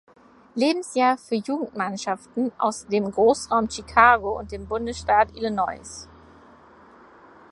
[0.55, 6.07] Lebensjahr für Jugendmannschaften aus dem Großraum Chicago und dem Bundesstaat Illinois.